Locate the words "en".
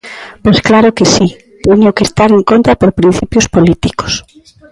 2.37-2.41